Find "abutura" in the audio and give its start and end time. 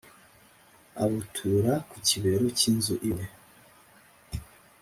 1.03-1.73